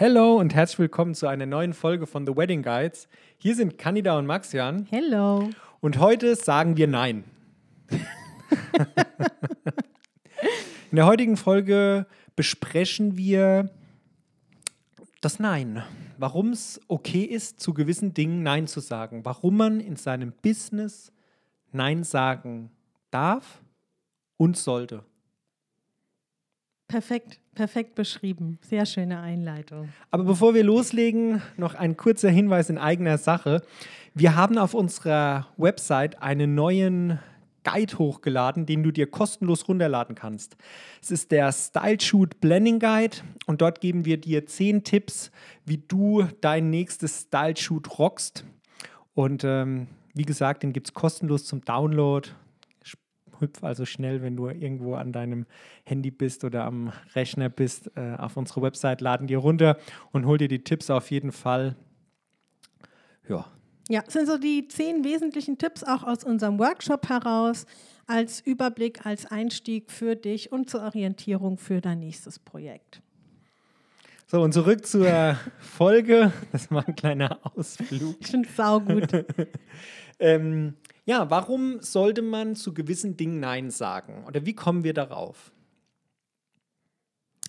[0.00, 3.06] Hello und herzlich willkommen zu einer neuen Folge von The Wedding Guides.
[3.36, 4.86] Hier sind Candida und Maxian.
[4.88, 5.50] Hello.
[5.80, 7.24] Und heute sagen wir Nein.
[10.90, 13.68] In der heutigen Folge besprechen wir
[15.20, 15.82] das Nein.
[16.16, 19.26] Warum es okay ist, zu gewissen Dingen Nein zu sagen.
[19.26, 21.12] Warum man in seinem Business
[21.72, 22.70] Nein sagen
[23.10, 23.60] darf
[24.38, 25.04] und sollte.
[26.88, 28.58] Perfekt, perfekt beschrieben.
[28.62, 29.88] Sehr schöne Einleitung.
[30.10, 33.62] Aber bevor wir loslegen, noch ein kurzer Hinweis in eigener Sache.
[34.14, 37.18] Wir haben auf unserer Website einen neuen
[37.62, 40.56] Guide hochgeladen, den du dir kostenlos runterladen kannst.
[41.02, 45.30] Es ist der Style Shoot Blending Guide und dort geben wir dir zehn Tipps,
[45.66, 48.44] wie du dein nächstes Style Shoot rockst.
[49.14, 52.28] Und ähm, wie gesagt, den gibt es kostenlos zum Download
[53.40, 55.46] hüpf also schnell, wenn du irgendwo an deinem
[55.84, 59.76] Handy bist oder am Rechner bist, äh, auf unsere Website, laden dir runter
[60.12, 61.76] und hol dir die Tipps auf jeden Fall.
[63.28, 63.46] Ja.
[63.88, 67.66] Ja, das sind so die zehn wesentlichen Tipps auch aus unserem Workshop heraus
[68.06, 73.02] als Überblick, als Einstieg für dich und zur Orientierung für dein nächstes Projekt.
[74.26, 76.32] So, und zurück zur Folge.
[76.52, 78.14] Das war ein kleiner Ausflug.
[78.20, 79.26] Ich finde es saugut.
[80.20, 80.74] ähm,
[81.10, 84.24] ja, warum sollte man zu gewissen Dingen Nein sagen?
[84.28, 85.50] Oder wie kommen wir darauf?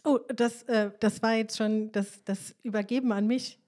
[0.04, 3.60] Oh, das, äh, das war jetzt schon das, das Übergeben an mich.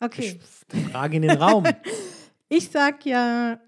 [0.00, 0.40] Okay.
[0.72, 1.64] Ich frage in den Raum.
[2.48, 3.60] ich sage ja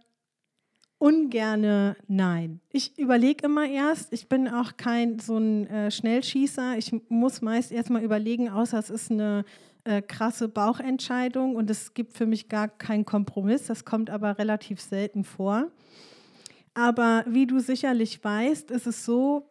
[0.97, 2.61] ungerne Nein.
[2.73, 4.15] Ich überlege immer erst.
[4.15, 6.79] Ich bin auch kein so ein äh, Schnellschießer.
[6.79, 9.45] Ich muss meist erstmal überlegen, außer es ist eine
[9.85, 13.67] äh, krasse Bauchentscheidung und es gibt für mich gar keinen Kompromiss.
[13.67, 15.71] Das kommt aber relativ selten vor.
[16.75, 19.49] Aber wie du sicherlich weißt, ist es so,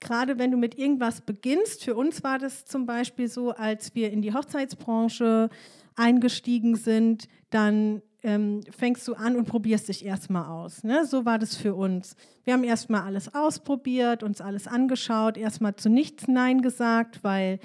[0.00, 4.10] gerade wenn du mit irgendwas beginnst, für uns war das zum Beispiel so, als wir
[4.10, 5.48] in die Hochzeitsbranche
[5.94, 10.84] eingestiegen sind, dann ähm, fängst du an und probierst dich erstmal aus.
[10.84, 11.04] Ne?
[11.04, 12.16] So war das für uns.
[12.44, 17.58] Wir haben erstmal alles ausprobiert, uns alles angeschaut, erstmal zu nichts Nein gesagt, weil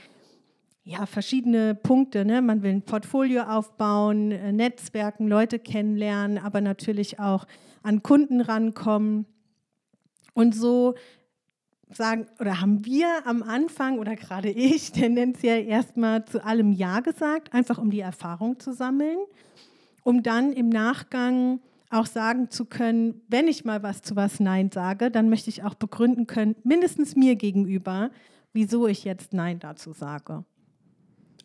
[0.88, 2.24] ja, verschiedene Punkte.
[2.24, 2.42] Ne?
[2.42, 7.46] Man will ein Portfolio aufbauen, äh, Netzwerken, Leute kennenlernen, aber natürlich auch
[7.84, 9.26] an Kunden rankommen.
[10.34, 10.96] Und so
[11.92, 17.54] sagen oder haben wir am Anfang oder gerade ich tendenziell erstmal zu allem Ja gesagt,
[17.54, 19.18] einfach um die Erfahrung zu sammeln,
[20.04, 21.60] um dann im Nachgang
[21.90, 25.64] auch sagen zu können, wenn ich mal was zu was Nein sage, dann möchte ich
[25.64, 28.10] auch begründen können, mindestens mir gegenüber,
[28.54, 30.46] wieso ich jetzt Nein dazu sage.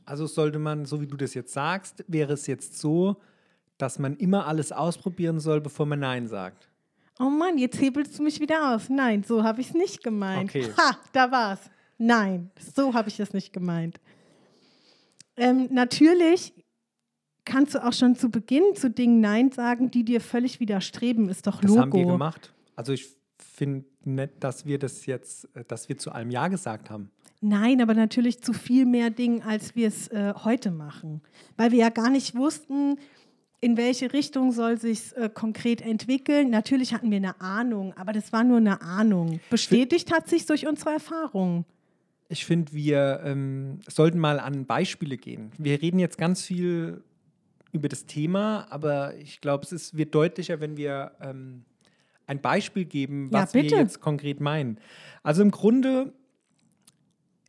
[0.05, 3.17] Also sollte man, so wie du das jetzt sagst, wäre es jetzt so,
[3.79, 6.69] dass man immer alles ausprobieren soll, bevor man Nein sagt.
[7.19, 8.89] Oh Mann, jetzt hebelst du mich wieder aus.
[8.89, 10.51] Nein, so habe ich es nicht gemeint.
[10.51, 10.69] Okay.
[10.77, 11.61] Ha, da war's.
[11.99, 14.01] Nein, so habe ich es nicht gemeint.
[15.37, 16.53] Ähm, natürlich
[17.45, 21.29] kannst du auch schon zu Beginn zu Dingen Nein sagen, die dir völlig widerstreben.
[21.29, 21.75] Ist doch Logo.
[21.75, 22.53] Das haben wir gemacht.
[22.77, 23.09] Also ich
[23.39, 27.11] finde nett, dass wir das jetzt, äh, dass wir zu allem Ja gesagt haben.
[27.41, 31.23] Nein, aber natürlich zu viel mehr Dingen, als wir es äh, heute machen.
[31.57, 32.99] Weil wir ja gar nicht wussten,
[33.61, 36.51] in welche Richtung soll sich äh, konkret entwickeln.
[36.51, 39.41] Natürlich hatten wir eine Ahnung, aber das war nur eine Ahnung.
[39.51, 41.65] Bestätigt hat sich durch unsere Erfahrungen.
[42.29, 45.51] Ich finde, wir ähm, sollten mal an Beispiele gehen.
[45.59, 47.03] Wir reden jetzt ganz viel
[47.73, 51.65] über das Thema, aber ich glaube, es ist, wird deutlicher, wenn wir ähm,
[52.27, 54.79] ein Beispiel geben, was ja, wir jetzt konkret meinen.
[55.23, 56.13] Also im Grunde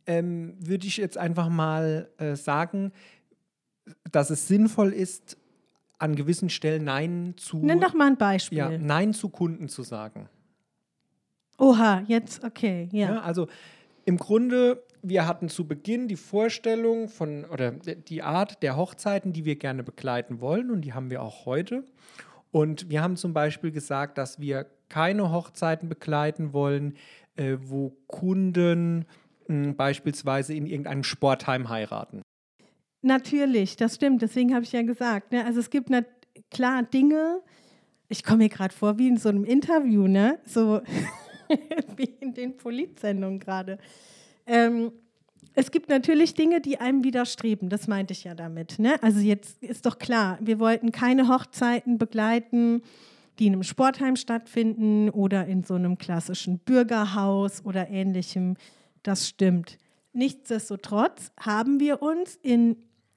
[0.06, 2.92] ähm, würde ich jetzt einfach mal äh, sagen,
[4.10, 5.36] dass es sinnvoll ist,
[5.98, 7.58] an gewissen Stellen Nein zu.
[7.58, 8.58] Nenn doch mal ein Beispiel.
[8.58, 10.28] Ja, Nein zu Kunden zu sagen.
[11.58, 13.14] Oha, jetzt, okay, ja.
[13.14, 13.20] ja.
[13.20, 13.48] Also
[14.04, 19.44] im Grunde, wir hatten zu Beginn die Vorstellung von, oder die Art der Hochzeiten, die
[19.44, 21.84] wir gerne begleiten wollen, und die haben wir auch heute.
[22.54, 26.94] Und wir haben zum Beispiel gesagt, dass wir keine Hochzeiten begleiten wollen,
[27.34, 29.06] äh, wo Kunden
[29.76, 32.22] beispielsweise in irgendeinem Sportheim heiraten.
[33.02, 34.22] Natürlich, das stimmt.
[34.22, 35.32] Deswegen habe ich ja gesagt.
[35.32, 35.44] Ne?
[35.44, 35.90] Also es gibt
[36.52, 37.40] klar Dinge.
[38.08, 40.38] Ich komme mir gerade vor wie in so einem Interview, ne?
[40.46, 40.80] So
[41.96, 43.78] wie in den Politsendungen gerade.
[44.46, 44.92] Ähm,
[45.54, 47.68] es gibt natürlich Dinge, die einem widerstreben.
[47.68, 48.78] Das meinte ich ja damit.
[48.78, 49.00] Ne?
[49.02, 52.82] Also jetzt ist doch klar, wir wollten keine Hochzeiten begleiten,
[53.38, 58.56] die in einem Sportheim stattfinden oder in so einem klassischen Bürgerhaus oder ähnlichem.
[59.02, 59.78] Das stimmt.
[60.12, 62.76] Nichtsdestotrotz haben wir uns in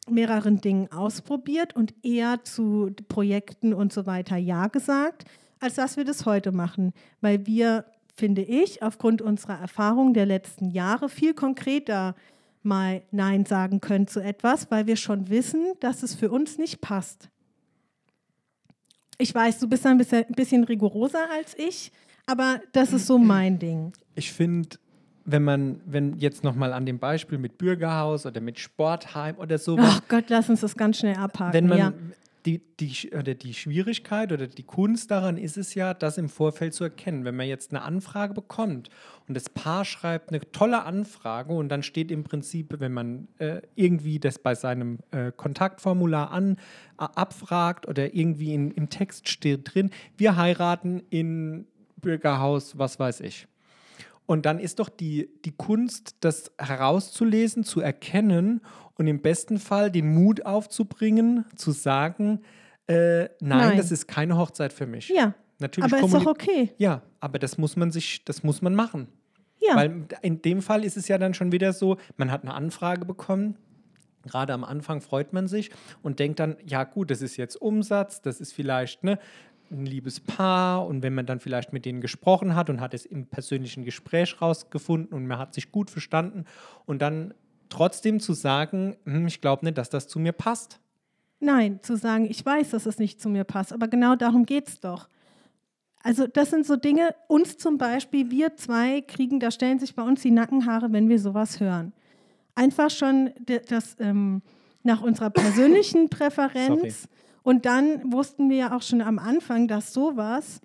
[0.09, 5.25] mehreren Dingen ausprobiert und eher zu Projekten und so weiter Ja gesagt,
[5.59, 7.85] als dass wir das heute machen, weil wir,
[8.17, 12.15] finde ich, aufgrund unserer Erfahrung der letzten Jahre viel konkreter
[12.63, 16.81] mal Nein sagen können zu etwas, weil wir schon wissen, dass es für uns nicht
[16.81, 17.29] passt.
[19.19, 21.91] Ich weiß, du bist ein bisschen, ein bisschen rigoroser als ich,
[22.25, 23.93] aber das ist so mein Ding.
[24.15, 24.77] Ich finde,
[25.23, 29.77] wenn man, wenn jetzt nochmal an dem Beispiel mit Bürgerhaus oder mit Sportheim oder so.
[29.79, 31.53] Ach Gott, lass uns das ganz schnell abhaken.
[31.53, 31.93] Wenn man, ja.
[32.45, 36.73] Die, die, oder die Schwierigkeit oder die Kunst daran ist es ja, das im Vorfeld
[36.73, 37.25] zu erkennen.
[37.25, 38.89] Wenn man jetzt eine Anfrage bekommt
[39.27, 43.61] und das Paar schreibt eine tolle Anfrage und dann steht im Prinzip, wenn man äh,
[43.75, 46.57] irgendwie das bei seinem äh, Kontaktformular an,
[46.97, 51.67] abfragt oder irgendwie in, im Text steht drin, wir heiraten in
[51.97, 53.47] Bürgerhaus, was weiß ich.
[54.27, 58.61] Und dann ist doch die, die Kunst, das herauszulesen, zu erkennen
[58.95, 62.41] und im besten Fall den Mut aufzubringen, zu sagen,
[62.87, 63.77] äh, nein, Nein.
[63.77, 65.09] das ist keine Hochzeit für mich.
[65.09, 66.71] ja, Natürlich aber ist doch okay.
[66.77, 69.07] Ja, aber das muss man sich, das muss man machen.
[69.59, 72.53] Ja, Weil in dem Fall ist es ja dann schon wieder so, man hat eine
[72.53, 73.57] Anfrage bekommen.
[74.23, 75.71] Gerade am Anfang freut man sich
[76.03, 79.19] und denkt dann, ja gut, das ist jetzt Umsatz, das ist vielleicht ne,
[79.71, 83.05] ein liebes Paar und wenn man dann vielleicht mit denen gesprochen hat und hat es
[83.05, 86.45] im persönlichen Gespräch rausgefunden und man hat sich gut verstanden
[86.85, 87.33] und dann
[87.69, 90.79] trotzdem zu sagen, hm, ich glaube nicht, dass das zu mir passt.
[91.39, 94.67] nein, zu sagen, ich weiß, dass es nicht zu mir passt, aber genau darum geht
[94.69, 95.07] es doch.
[96.01, 100.03] Also das sind so Dinge, uns zum Beispiel, wir zwei kriegen, da stellen sich bei
[100.03, 101.91] uns die Nackenhaare, wenn wir sowas hören.
[102.55, 104.41] Einfach schon de- das ähm,
[104.83, 107.09] nach unserer persönlichen Präferenz.
[107.47, 110.59] Und dann wussten wir ja auch schon am Anfang, dass sowas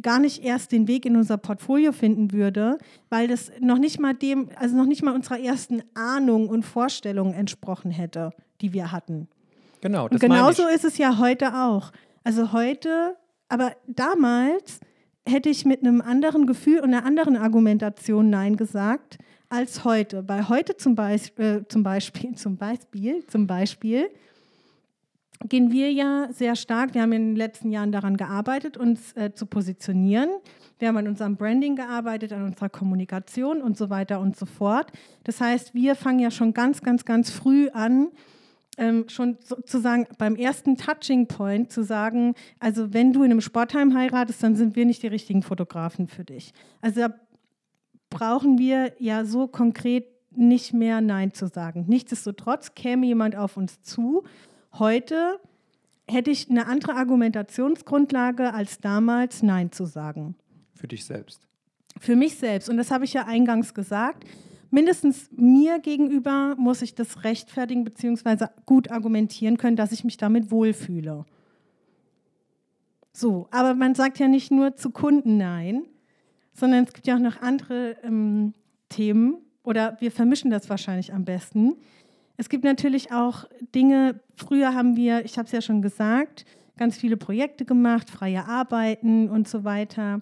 [0.00, 2.78] gar nicht erst den Weg in unser Portfolio finden würde,
[3.10, 7.34] weil das noch nicht mal dem, also noch nicht mal unserer ersten Ahnung und Vorstellung
[7.34, 8.30] entsprochen hätte,
[8.62, 9.28] die wir hatten.
[9.82, 11.92] Genau, Und das meine genauso ist es ja heute auch.
[12.24, 13.14] Also heute,
[13.50, 14.80] aber damals
[15.28, 19.18] hätte ich mit einem anderen Gefühl und einer anderen Argumentation Nein gesagt
[19.50, 20.26] als heute.
[20.30, 24.08] Weil heute zum, Beis äh, zum Beispiel, zum Beispiel, zum Beispiel,
[25.48, 29.32] gehen wir ja sehr stark, wir haben in den letzten Jahren daran gearbeitet, uns äh,
[29.34, 30.28] zu positionieren.
[30.78, 34.90] Wir haben an unserem Branding gearbeitet, an unserer Kommunikation und so weiter und so fort.
[35.24, 38.08] Das heißt, wir fangen ja schon ganz, ganz, ganz früh an,
[38.78, 43.94] ähm, schon sozusagen beim ersten Touching Point zu sagen, also wenn du in einem Sportheim
[43.94, 46.52] heiratest, dann sind wir nicht die richtigen Fotografen für dich.
[46.80, 47.14] Also da
[48.10, 51.84] brauchen wir ja so konkret nicht mehr Nein zu sagen.
[51.88, 54.24] Nichtsdestotrotz käme jemand auf uns zu.
[54.78, 55.38] Heute
[56.08, 60.34] hätte ich eine andere Argumentationsgrundlage als damals Nein zu sagen.
[60.74, 61.46] Für dich selbst.
[61.98, 64.24] Für mich selbst, und das habe ich ja eingangs gesagt,
[64.70, 68.46] mindestens mir gegenüber muss ich das rechtfertigen bzw.
[68.64, 71.26] gut argumentieren können, dass ich mich damit wohlfühle.
[73.12, 75.84] So, aber man sagt ja nicht nur zu Kunden Nein,
[76.54, 78.54] sondern es gibt ja auch noch andere ähm,
[78.88, 81.76] Themen oder wir vermischen das wahrscheinlich am besten.
[82.36, 83.44] Es gibt natürlich auch
[83.74, 86.44] Dinge, früher haben wir, ich habe es ja schon gesagt,
[86.76, 90.20] ganz viele Projekte gemacht, freie Arbeiten und so weiter.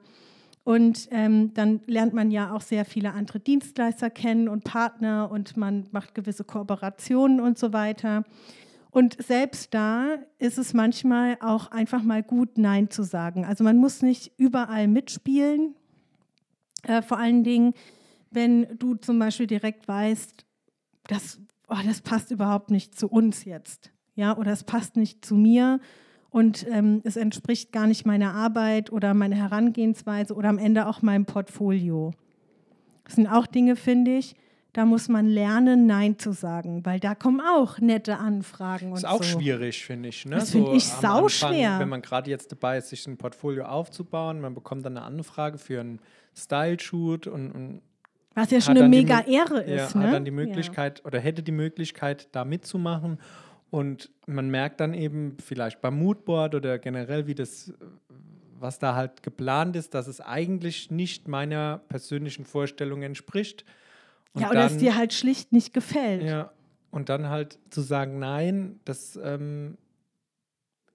[0.65, 5.57] Und ähm, dann lernt man ja auch sehr viele andere Dienstleister kennen und Partner und
[5.57, 8.25] man macht gewisse Kooperationen und so weiter.
[8.91, 13.45] Und selbst da ist es manchmal auch einfach mal gut, Nein zu sagen.
[13.45, 15.75] Also man muss nicht überall mitspielen.
[16.83, 17.73] Äh, vor allen Dingen,
[18.31, 20.45] wenn du zum Beispiel direkt weißt,
[21.07, 21.41] das,
[21.71, 23.93] oh, das passt überhaupt nicht zu uns jetzt.
[24.15, 25.81] Ja, oder es passt nicht zu mir
[26.31, 31.03] und ähm, es entspricht gar nicht meiner Arbeit oder meiner Herangehensweise oder am Ende auch
[31.03, 32.13] meinem Portfolio.
[33.05, 34.37] Das sind auch Dinge, finde ich,
[34.73, 39.07] da muss man lernen, Nein zu sagen, weil da kommen auch nette Anfragen und Ist
[39.07, 39.41] auch so.
[39.41, 40.25] schwierig, finde ich.
[40.27, 40.37] Ne?
[40.37, 41.49] Das find ich am sauschwer.
[41.49, 45.05] Anfang, Wenn man gerade jetzt dabei ist, sich ein Portfolio aufzubauen, man bekommt dann eine
[45.07, 46.01] Anfrage für einen
[46.37, 47.83] Style-Shoot und, und
[48.43, 49.95] Was ja schon eine die mega Mö- Ehre ja, ist.
[49.95, 50.05] ne?
[50.07, 50.35] hat dann die Ja.
[50.37, 53.19] Möglichkeit oder hätte die Möglichkeit, da mitzumachen.
[53.71, 57.73] Und man merkt dann eben vielleicht beim Moodboard oder generell, wie das,
[58.59, 63.65] was da halt geplant ist, dass es eigentlich nicht meiner persönlichen Vorstellung entspricht.
[64.33, 66.23] Und Ja, oder es dann- dir halt schlicht nicht gefällt.
[66.23, 66.51] ja,
[66.91, 69.77] und dann halt zu sagen, nein, das ähm,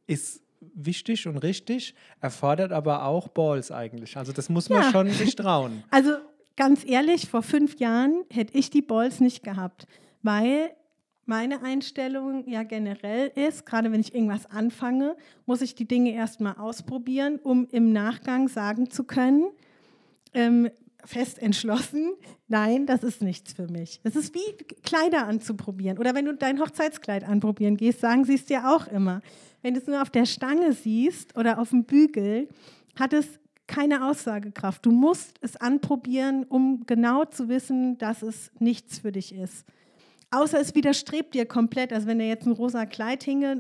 [0.08, 0.42] ist
[0.74, 4.18] wichtig und richtig, erfordert aber auch Balls eigentlich.
[4.18, 4.92] Also das muss man Ja.
[4.92, 5.84] schon sich trauen.
[5.92, 6.12] Also
[6.56, 9.88] ganz ehrlich, vor fünf Jahren hätte ich die Balls nicht gehabt,
[10.22, 10.72] weil
[11.26, 16.56] meine Einstellung ja generell ist, gerade wenn ich irgendwas anfange, muss ich die Dinge erstmal
[16.58, 19.46] ausprobieren, um im Nachgang sagen zu können,
[20.34, 20.70] ähm,
[21.04, 22.14] fest entschlossen,
[22.48, 24.02] nein, das ist nichts für mich.
[24.04, 25.98] Das ist wie Kleider anzuprobieren.
[25.98, 29.22] Oder wenn du dein Hochzeitskleid anprobieren gehst, sagen sie es dir auch immer.
[29.62, 32.50] Wenn du es nur auf der Stange siehst oder auf dem Bügel,
[33.00, 34.86] hat es keine Aussagekraft.
[34.86, 39.66] Du musst es anprobieren, um genau zu wissen, dass es nichts für dich ist.
[40.32, 41.94] Außer es widerstrebt dir komplett.
[41.94, 43.54] Also wenn da jetzt ein rosa Kleid hinge,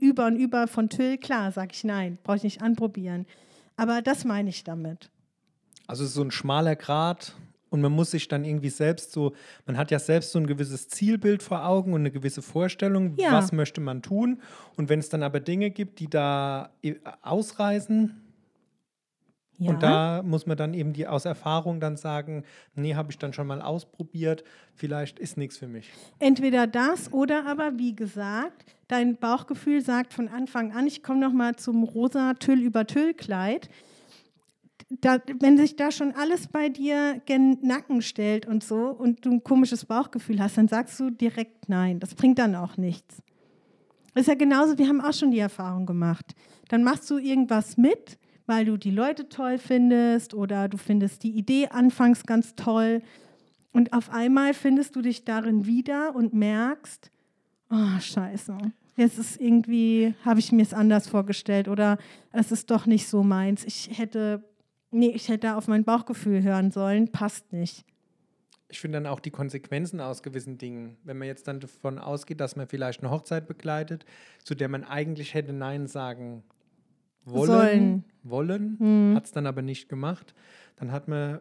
[0.00, 3.26] über und über von Tüll, klar, sage ich nein, brauche ich nicht anprobieren.
[3.76, 5.10] Aber das meine ich damit.
[5.86, 7.34] Also es ist so ein schmaler Grat
[7.70, 9.34] und man muss sich dann irgendwie selbst so,
[9.66, 13.32] man hat ja selbst so ein gewisses Zielbild vor Augen und eine gewisse Vorstellung, Ja.
[13.32, 14.40] was möchte man tun.
[14.76, 18.22] Und wenn es dann aber Dinge gibt, die da äh, ausreißen,
[19.58, 19.70] Ja.
[19.70, 22.44] und da muss man dann eben die aus Erfahrung dann sagen,
[22.74, 24.44] nee, habe ich dann schon mal ausprobiert,
[24.74, 25.90] vielleicht ist nichts für mich.
[26.18, 31.32] Entweder das oder aber, wie gesagt, dein Bauchgefühl sagt von Anfang an, ich komme noch
[31.32, 33.68] mal zum rosa Tüll über Tüll-Kleid.
[35.00, 39.32] Da, wenn sich da schon alles bei dir gen Nacken stellt und so und du
[39.32, 41.98] ein komisches Bauchgefühl hast, dann sagst du direkt nein.
[41.98, 43.20] Das bringt dann auch nichts.
[44.14, 46.34] Das ist ja genauso, wir haben auch schon die Erfahrung gemacht.
[46.68, 51.32] Dann machst du irgendwas mit, weil du die Leute toll findest oder du findest die
[51.32, 53.02] Idee anfangs ganz toll
[53.76, 57.10] und auf einmal findest du dich darin wieder und merkst,
[57.70, 58.56] oh, scheiße,
[58.96, 61.98] jetzt ist irgendwie, habe ich mir es anders vorgestellt oder
[62.32, 63.64] es ist doch nicht so meins.
[63.64, 64.42] Ich hätte,
[64.90, 67.84] nee, ich hätte auf mein Bauchgefühl hören sollen, passt nicht.
[68.68, 70.96] Ich finde dann auch die Konsequenzen aus gewissen Dingen.
[71.04, 74.06] Wenn man jetzt dann davon ausgeht, dass man vielleicht eine Hochzeit begleitet,
[74.42, 76.42] zu der man eigentlich hätte Nein sagen
[77.26, 78.04] wollen, Sollen.
[78.30, 80.34] Wollen hat es dann aber nicht gemacht,
[80.76, 81.40] dann hat man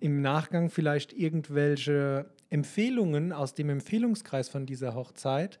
[0.00, 5.58] im Nachgang vielleicht irgendwelche Empfehlungen aus dem Empfehlungskreis von dieser Hochzeit,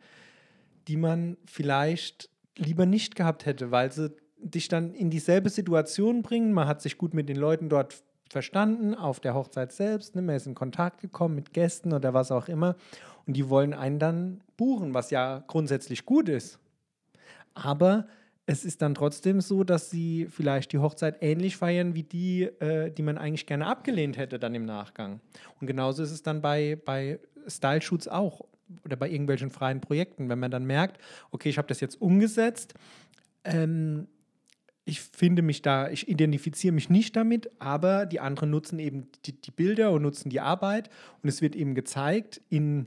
[0.88, 6.52] die man vielleicht lieber nicht gehabt hätte, weil sie dich dann in dieselbe Situation bringen.
[6.52, 10.14] Man hat sich gut mit den Leuten dort verstanden, auf der Hochzeit selbst.
[10.14, 10.22] Ne?
[10.22, 12.76] Man ist in Kontakt gekommen mit Gästen oder was auch immer.
[13.26, 16.58] Und die wollen einen dann buchen, was ja grundsätzlich gut ist.
[17.54, 18.06] Aber
[18.46, 22.90] es ist dann trotzdem so, dass sie vielleicht die Hochzeit ähnlich feiern wie die, äh,
[22.92, 25.20] die man eigentlich gerne abgelehnt hätte dann im Nachgang.
[25.60, 28.42] Und genauso ist es dann bei, bei Style-Shoots auch
[28.84, 31.00] oder bei irgendwelchen freien Projekten, wenn man dann merkt,
[31.30, 32.74] okay, ich habe das jetzt umgesetzt,
[33.44, 34.06] ähm,
[34.84, 39.40] ich finde mich da, ich identifiziere mich nicht damit, aber die anderen nutzen eben die,
[39.40, 40.88] die Bilder und nutzen die Arbeit
[41.22, 42.86] und es wird eben gezeigt in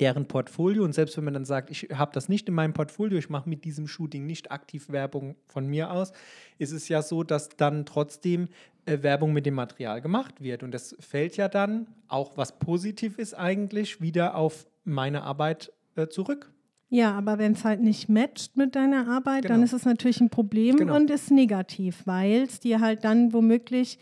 [0.00, 3.18] deren Portfolio und selbst wenn man dann sagt, ich habe das nicht in meinem Portfolio,
[3.18, 6.12] ich mache mit diesem Shooting nicht aktiv Werbung von mir aus,
[6.58, 8.48] ist es ja so, dass dann trotzdem
[8.84, 13.18] äh, Werbung mit dem Material gemacht wird und das fällt ja dann, auch was positiv
[13.18, 16.52] ist eigentlich, wieder auf meine Arbeit äh, zurück.
[16.90, 19.64] Ja, aber wenn es halt nicht matcht mit deiner Arbeit, dann Genau.
[19.64, 20.96] ist es natürlich ein Problem Genau.
[20.96, 23.98] und ist negativ, weil es dir halt dann womöglich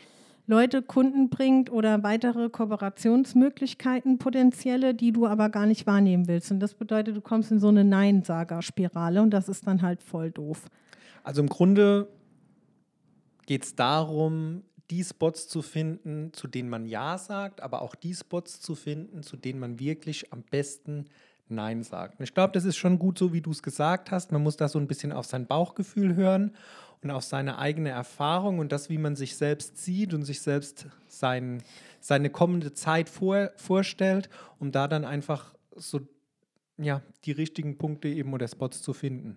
[0.48, 6.52] Leute, Kunden bringt oder weitere Kooperationsmöglichkeiten, potenzielle, die du aber gar nicht wahrnehmen willst.
[6.52, 10.30] Und das bedeutet, du kommst in so eine Nein-Sager-Spirale und das ist dann halt voll
[10.30, 10.66] doof.
[11.24, 12.08] Also im Grunde
[13.46, 18.14] geht es darum, die Spots zu finden, zu denen man Ja sagt, aber auch die
[18.14, 21.06] Spots zu finden, zu denen man wirklich am besten
[21.48, 22.18] Nein sagt.
[22.18, 24.32] Und ich glaube, das ist schon gut, so wie du es gesagt hast.
[24.32, 26.52] Man muss da so ein bisschen auf sein Bauchgefühl hören
[27.06, 30.86] und auf seine eigene Erfahrung und das, wie man sich selbst sieht und sich selbst
[31.06, 31.62] sein,
[32.00, 36.00] seine kommende Zeit vor, vorstellt, um da dann einfach so
[36.78, 39.36] ja, die richtigen Punkte eben oder Spots zu finden.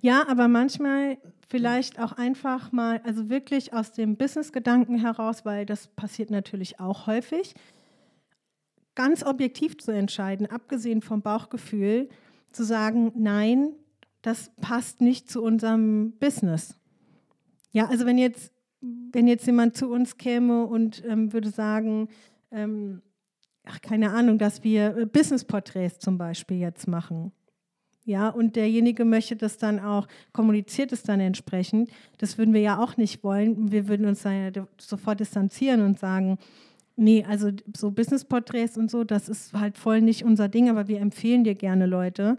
[0.00, 5.88] Ja, aber manchmal vielleicht auch einfach mal, also wirklich aus dem Business-Gedanken heraus, weil das
[5.88, 7.54] passiert natürlich auch häufig,
[8.94, 12.08] ganz objektiv zu entscheiden, abgesehen vom Bauchgefühl,
[12.50, 13.74] zu sagen, nein,
[14.22, 16.79] das passt nicht zu unserem Business.
[17.72, 22.08] Ja, also wenn jetzt, wenn jetzt jemand zu uns käme und ähm, würde sagen,
[22.50, 23.02] ähm,
[23.64, 27.32] ach, keine Ahnung, dass wir äh, Business-Porträts zum Beispiel jetzt machen.
[28.04, 31.90] Ja, und derjenige möchte das dann auch, kommuniziert es dann entsprechend.
[32.18, 33.70] Das würden wir ja auch nicht wollen.
[33.70, 36.38] Wir würden uns dann ja sofort distanzieren und sagen,
[36.96, 41.00] nee, also so Business-Porträts und so, das ist halt voll nicht unser Ding, aber wir
[41.00, 42.36] empfehlen dir gerne Leute,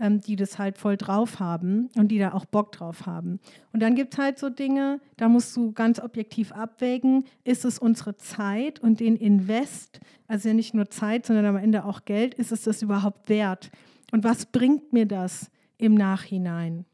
[0.00, 3.40] ähm, die das halt voll drauf haben und die da auch Bock drauf haben.
[3.72, 7.78] Und dann gibt es halt so Dinge, da musst du ganz objektiv abwägen, ist es
[7.78, 12.34] unsere Zeit und den Invest, also ja nicht nur Zeit, sondern am Ende auch Geld,
[12.34, 13.70] ist es das überhaupt wert?
[14.12, 16.84] Und was bringt mir das im Nachhinein?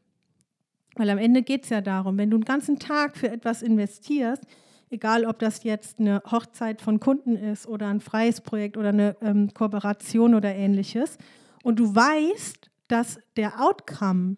[0.95, 4.43] Weil am Ende geht es ja darum, wenn du einen ganzen Tag für etwas investierst,
[4.89, 9.15] egal ob das jetzt eine Hochzeit von Kunden ist oder ein freies Projekt oder eine
[9.21, 11.17] ähm, Kooperation oder ähnliches,
[11.63, 14.37] und du weißt, dass der Outcome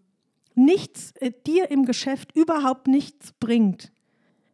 [0.56, 3.92] nichts, äh, dir im Geschäft überhaupt nichts bringt,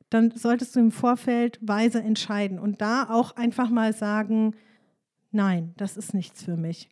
[0.10, 4.56] dann solltest du im Vorfeld weise entscheiden und da auch einfach mal sagen,
[5.32, 6.90] nein, das ist nichts für mich.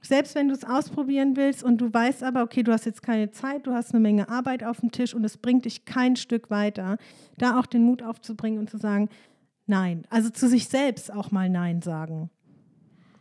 [0.00, 3.30] Selbst wenn du es ausprobieren willst und du weißt aber, okay, du hast jetzt keine
[3.30, 6.50] Zeit, du hast eine Menge Arbeit auf dem Tisch und es bringt dich kein Stück
[6.50, 6.98] weiter,
[7.36, 9.08] da auch den Mut aufzubringen und zu sagen,
[9.66, 10.04] nein.
[10.08, 12.30] Also zu sich selbst auch mal Nein sagen.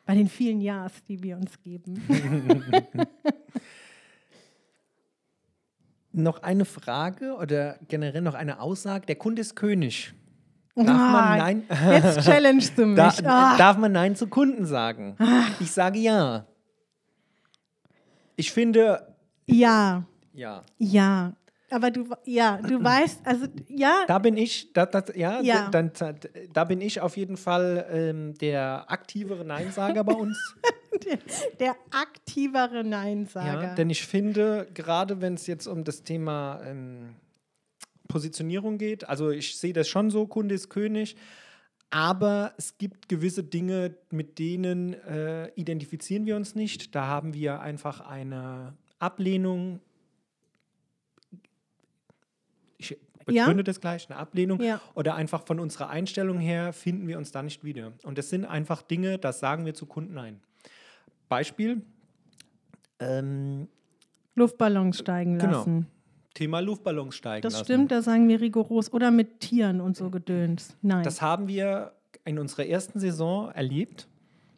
[0.07, 2.01] Bei den vielen Ja's, die wir uns geben.
[6.13, 9.05] noch eine Frage oder generell noch eine Aussage.
[9.05, 10.13] Der Kunde ist König.
[10.75, 11.63] Darf Ah, man Nein?
[11.91, 12.97] Jetzt challengest du mich.
[12.97, 13.57] Da, Ah.
[13.57, 15.15] Darf man Nein zu Kunden sagen?
[15.59, 16.45] Ich sage ja.
[18.35, 19.13] Ich finde,
[19.45, 20.63] Ja, ja.
[20.77, 21.33] ja.
[21.69, 25.69] Aber du, ja, du weißt, also ja, Da bin ich, da, da, ja, Ja.
[25.69, 26.13] Dann, da,
[26.53, 30.55] da bin ich auf jeden Fall ähm, der aktivere Neinsager bei uns.
[31.05, 31.17] der,
[31.59, 33.63] der aktivere Neinsager.
[33.63, 37.15] ja, denn ich finde, gerade wenn es jetzt um das Thema ähm,
[38.07, 41.17] Positionierung geht, also ich sehe das schon so, Kunde ist König,
[41.89, 46.93] aber es gibt gewisse Dinge, mit denen äh, identifizieren wir uns nicht.
[46.95, 49.79] Da haben wir einfach eine Ablehnung.
[52.77, 52.91] Ich
[53.29, 53.43] Ja.
[53.43, 54.61] begründe das gleich, eine Ablehnung.
[54.61, 54.79] Ja.
[54.95, 57.91] Oder einfach von unserer Einstellung her finden wir uns da nicht wieder.
[58.03, 60.39] Und das sind einfach Dinge, das sagen wir zu Kunden nein.
[61.27, 61.81] Beispiel.
[62.99, 63.67] Ähm,
[64.35, 65.57] Luftballons steigen Genau.
[65.59, 65.87] lassen.
[66.33, 67.65] Thema Luftballons steigen Das lassen.
[67.65, 68.93] stimmt, da sagen wir rigoros.
[68.93, 70.77] Oder mit Tieren und so Gedöns.
[70.81, 71.03] Nein.
[71.03, 71.93] Das haben wir
[72.25, 74.07] in unserer ersten Saison erlebt.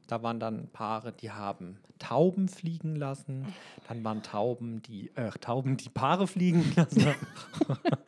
[0.10, 3.46] Da waren dann Paare, die haben Tauben fliegen lassen.
[3.88, 7.06] Dann waren Tauben, die äh, Tauben, die Paare fliegen lassen.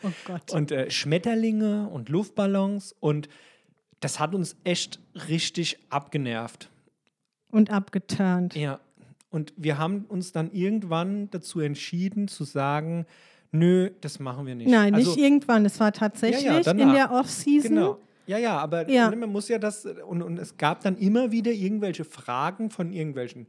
[0.04, 0.52] oh Gott.
[0.52, 2.96] und äh, Schmetterlinge und Luftballons.
[3.00, 3.30] Und
[4.00, 6.70] das hat uns echt richtig abgenervt.
[7.52, 8.56] Und abgeturnt.
[8.56, 8.80] Ja.
[9.30, 13.06] Und wir haben uns dann irgendwann dazu entschieden zu sagen,
[13.52, 14.70] nö, das machen wir nicht.
[14.72, 15.66] Nein, Also- nicht irgendwann.
[15.66, 17.76] Es war tatsächlich Ja, ja, in der Off-Season.
[17.76, 18.00] Genau.
[18.28, 19.10] Ja, ja, aber Ja.
[19.10, 22.92] ne, man muss ja das, und, und es gab dann immer wieder irgendwelche Fragen von
[22.94, 23.48] irgendwelchen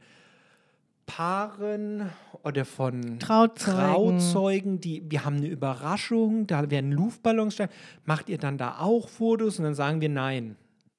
[1.05, 2.09] Paaren
[2.43, 3.79] oder von Trauzeugen.
[4.19, 7.73] Trauzeugen, die, wir haben eine Überraschung, da werden Luftballons steigen.
[8.05, 9.59] Macht ihr dann da auch Fotos?
[9.59, 10.55] Und dann sagen wir nein.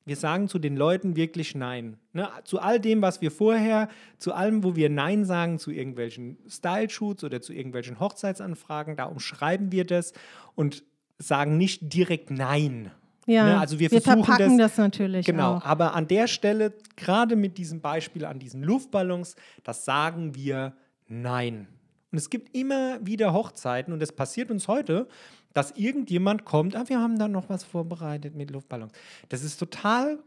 [0.07, 1.97] Wir sagen zu den Leuten wirklich nein.
[2.12, 2.28] Ne?
[2.45, 3.88] Zu all dem, was wir vorher,
[4.19, 9.73] zu allem, wo wir Nein sagen, zu irgendwelchen Style-Shoots oder zu irgendwelchen Hochzeitsanfragen, da umschreiben
[9.73, 10.13] wir das
[10.54, 10.84] und
[11.17, 12.91] sagen nicht direkt Nein.
[13.26, 15.65] Ja, Ne, also wir versuchen verpacken das- das, natürlich Genau, auch.
[15.65, 20.75] aber an der Stelle, gerade mit diesem Beispiel an diesen Luftballons, das sagen wir
[21.08, 21.67] nein.
[22.13, 25.08] Und es gibt immer wieder Hochzeiten und es passiert uns heute,
[25.52, 28.93] dass irgendjemand kommt, ah, wir haben da noch was vorbereitet mit Luftballons.
[29.30, 30.19] Das ist total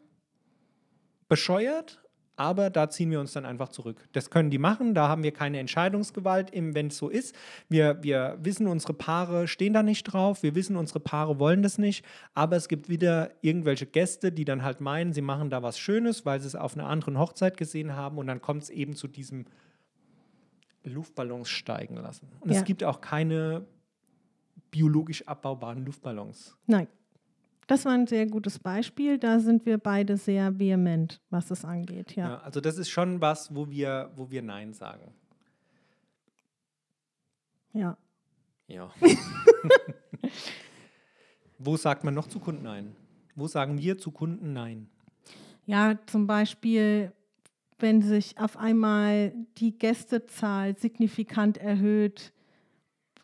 [1.27, 2.01] bescheuert,
[2.37, 4.07] aber da ziehen wir uns dann einfach zurück.
[4.13, 7.35] Das können die machen, da haben wir keine Entscheidungsgewalt, wenn es so ist.
[7.67, 11.77] Wir, wir wissen, unsere Paare stehen da nicht drauf, wir wissen, unsere Paare wollen das
[11.77, 15.77] nicht, aber es gibt wieder irgendwelche Gäste, die dann halt meinen, sie machen da was
[15.79, 18.95] Schönes, weil sie es auf einer anderen Hochzeit gesehen haben und dann kommt es eben
[18.95, 19.45] zu diesem
[20.83, 22.29] Luftballons steigen lassen.
[22.39, 22.59] Und Ja.
[22.59, 23.65] es gibt auch keine
[24.71, 26.55] biologisch abbaubaren Luftballons.
[26.67, 26.87] Nein.
[27.67, 29.17] Das war ein sehr gutes Beispiel.
[29.17, 32.15] Da sind wir beide sehr vehement, was es angeht.
[32.15, 32.29] Ja.
[32.29, 35.13] Ja, also das ist schon was, wo wir, wo wir Nein sagen.
[37.73, 37.97] ja.
[38.69, 38.91] Ja.
[41.57, 42.93] wo sagt man noch zu Kunden Nein?
[43.33, 44.89] Wo sagen wir zu Kunden Nein?
[45.65, 47.13] Ja, zum Beispiel,
[47.79, 52.33] wenn sich auf einmal die Gästezahl signifikant erhöht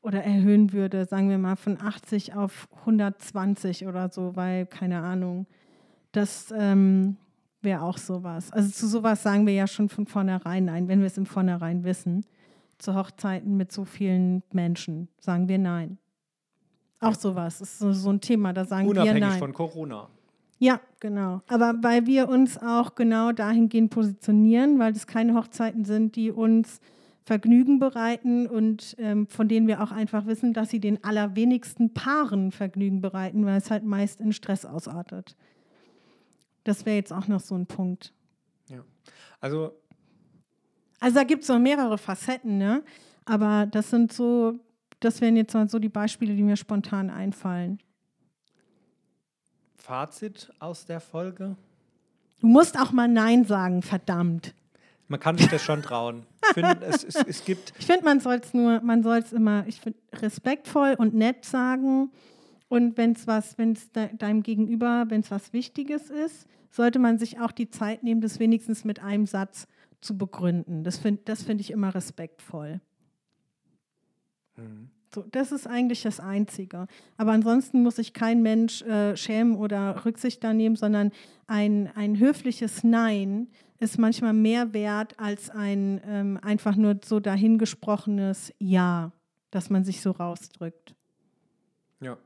[0.04, 5.48] oder erhöhen würde, sagen wir mal von 80 auf 120 oder so, weil, keine Ahnung,
[6.12, 7.16] das ähm,
[7.62, 8.52] wäre auch sowas.
[8.52, 11.84] Also zu sowas sagen wir ja schon von vornherein nein, wenn wir es im Vornherein
[11.84, 12.26] wissen.
[12.78, 15.98] Zu Hochzeiten mit so vielen Menschen sagen wir nein.
[17.00, 19.40] Auch sowas ist so, so ein Thema, da sagen wir Unabhängig nein.
[19.40, 20.10] von Corona.
[20.60, 21.42] Ja, genau.
[21.48, 26.80] Aber weil wir uns auch genau dahingehend positionieren, weil es keine Hochzeiten sind, die uns
[27.26, 32.52] Vergnügen bereiten und ähm, von denen wir auch einfach wissen, dass sie den allerwenigsten Paaren
[32.52, 35.38] Vergnügen bereiten, weil es halt meist in Stress ausartet.
[36.66, 38.14] Das wäre jetzt auch noch so ein Punkt.
[38.70, 38.84] Ja.
[39.40, 39.74] Also
[41.00, 42.84] Also da gibt es noch mehrere Facetten, ne?
[43.26, 44.60] Aber das sind so,
[45.00, 47.80] das wären jetzt mal so die Beispiele, die mir spontan einfallen.
[49.76, 51.56] Fazit aus der Folge.
[52.40, 54.54] Du musst auch mal Nein sagen, verdammt.
[55.08, 56.26] Man kann sich das schon trauen.
[56.48, 59.34] Ich finde, es, es, es gibt Ich finde, man soll es nur, man soll es
[59.34, 62.12] immer, ich finde, respektvoll und nett sagen.
[62.70, 67.00] Und wenn es was, wenn es de deinem Gegenüber, wenn es was Wichtiges ist, sollte
[67.00, 69.68] man sich auch die Zeit nehmen, das wenigstens mit einem Satz
[70.02, 70.84] zu begründen.
[70.84, 72.82] Das finde das find ich immer respektvoll.
[75.14, 76.88] So, das ist eigentlich das Einzige.
[77.18, 81.12] Aber ansonsten muss sich kein Mensch äh, schämen oder Rücksicht da nehmen, sondern
[81.48, 83.48] ein, ein höfliches Nein
[83.80, 89.12] ist manchmal mehr wert als ein ähm, einfach nur so dahingesprochenes Ja,
[89.52, 90.96] dass man sich so rausdrückt.
[92.02, 92.18] Ja.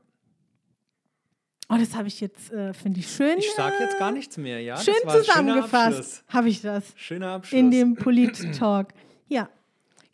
[1.68, 3.38] Oh, das habe ich jetzt, äh, finde ich schön.
[3.38, 4.78] Ich sage jetzt gar äh, nichts mehr, ja?
[4.78, 7.58] Schön zusammengefasst habe ich das Schöner Abschluss.
[7.58, 8.94] in dem Polit-Talk.
[9.26, 9.50] Ja,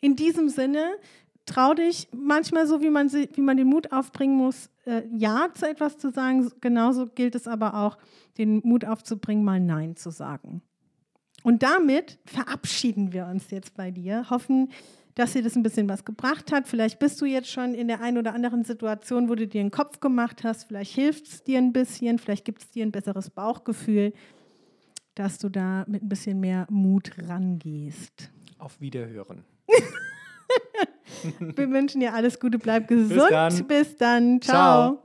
[0.01, 0.97] in diesem Sinne,
[1.45, 5.49] trau dich manchmal so, wie man, sie, wie man den Mut aufbringen muss, äh, Ja
[5.53, 6.51] zu etwas zu sagen.
[6.61, 7.97] Genauso gilt es aber auch,
[8.37, 10.61] den Mut aufzubringen, mal Nein zu sagen.
[11.43, 14.29] Und damit verabschieden wir uns jetzt bei dir.
[14.29, 14.71] Hoffen,
[15.13, 16.67] dass dir das ein bisschen was gebracht hat.
[16.67, 19.71] Vielleicht bist du jetzt schon in der einen oder anderen Situation, wo du dir einen
[19.71, 20.65] Kopf gemacht hast.
[20.65, 22.19] Vielleicht hilft es dir ein bisschen.
[22.19, 24.11] Vielleicht gibt es dir ein besseres Bauchgefühl,
[25.13, 28.31] dass du da mit ein bisschen mehr Mut rangehst.
[28.57, 29.45] Auf Wiederhören.
[31.39, 33.31] Wir wünschen dir alles Gute, bleib gesund.
[33.31, 33.67] dann.
[33.67, 34.41] Bis dann.
[34.41, 34.95] Ciao.
[34.95, 35.04] Ciao.